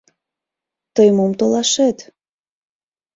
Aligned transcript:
Тый 0.95 1.09
мом 1.17 1.31
толашет? 1.39 1.97